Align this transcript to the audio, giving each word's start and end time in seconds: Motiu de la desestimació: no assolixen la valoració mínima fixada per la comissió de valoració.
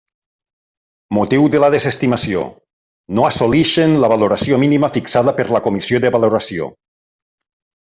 Motiu 1.17 1.43
de 1.55 1.59
la 1.63 1.69
desestimació: 1.75 2.41
no 3.19 3.27
assolixen 3.29 3.95
la 4.05 4.11
valoració 4.15 4.61
mínima 4.65 4.91
fixada 4.97 5.35
per 5.43 5.47
la 5.57 5.63
comissió 5.69 6.03
de 6.07 6.15
valoració. 6.19 6.73